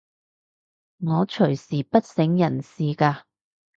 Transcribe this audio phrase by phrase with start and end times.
[1.01, 3.21] 我隨時不省人事㗎